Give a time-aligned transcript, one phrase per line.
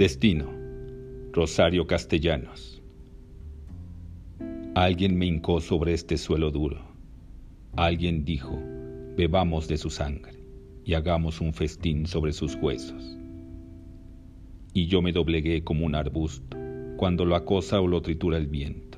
[0.00, 0.46] Destino.
[1.30, 2.80] Rosario Castellanos.
[4.74, 6.80] Alguien me hincó sobre este suelo duro.
[7.76, 8.58] Alguien dijo,
[9.18, 10.42] bebamos de su sangre
[10.86, 13.18] y hagamos un festín sobre sus huesos.
[14.72, 16.56] Y yo me doblegué como un arbusto
[16.96, 18.96] cuando lo acosa o lo tritura el viento,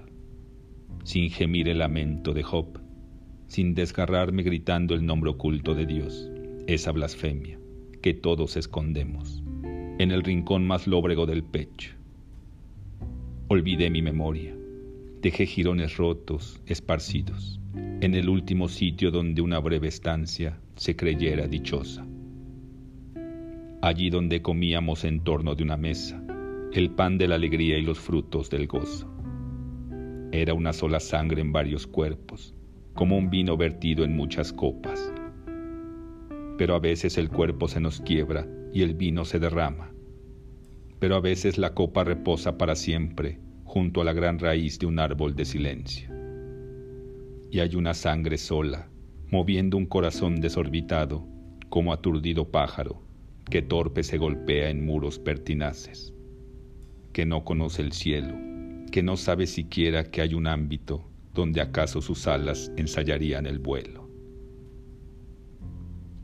[1.02, 2.78] sin gemir el lamento de Job,
[3.48, 6.30] sin desgarrarme gritando el nombre oculto de Dios,
[6.68, 7.58] esa blasfemia
[8.02, 9.42] que todos escondemos
[9.98, 11.92] en el rincón más lóbrego del pecho.
[13.48, 14.54] Olvidé mi memoria,
[15.20, 22.06] dejé jirones rotos, esparcidos, en el último sitio donde una breve estancia se creyera dichosa.
[23.82, 26.22] Allí donde comíamos en torno de una mesa,
[26.72, 29.08] el pan de la alegría y los frutos del gozo.
[30.32, 32.54] Era una sola sangre en varios cuerpos,
[32.94, 35.11] como un vino vertido en muchas copas.
[36.58, 39.92] Pero a veces el cuerpo se nos quiebra y el vino se derrama.
[40.98, 44.98] Pero a veces la copa reposa para siempre junto a la gran raíz de un
[44.98, 46.10] árbol de silencio.
[47.50, 48.90] Y hay una sangre sola,
[49.30, 51.26] moviendo un corazón desorbitado,
[51.70, 53.02] como aturdido pájaro,
[53.50, 56.14] que torpe se golpea en muros pertinaces,
[57.14, 58.34] que no conoce el cielo,
[58.90, 64.11] que no sabe siquiera que hay un ámbito donde acaso sus alas ensayarían el vuelo.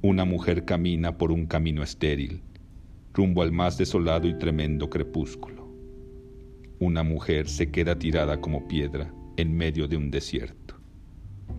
[0.00, 2.40] Una mujer camina por un camino estéril,
[3.12, 5.66] rumbo al más desolado y tremendo crepúsculo.
[6.78, 10.76] Una mujer se queda tirada como piedra en medio de un desierto.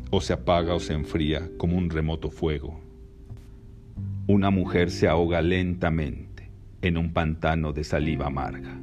[0.09, 2.79] O se apaga o se enfría como un remoto fuego.
[4.27, 6.49] Una mujer se ahoga lentamente
[6.81, 8.79] en un pantano de saliva amarga.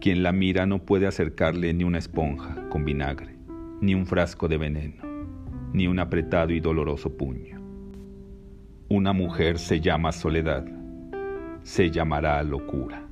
[0.00, 3.36] Quien la mira no puede acercarle ni una esponja con vinagre,
[3.80, 5.04] ni un frasco de veneno,
[5.72, 7.57] ni un apretado y doloroso puño.
[8.90, 10.64] Una mujer se llama soledad,
[11.62, 13.07] se llamará locura.